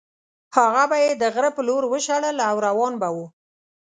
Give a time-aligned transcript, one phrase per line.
[0.57, 3.25] هغه به یې د غره په لور وشړل او روان به وو.